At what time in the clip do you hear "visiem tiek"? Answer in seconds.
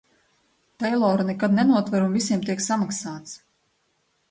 2.19-2.67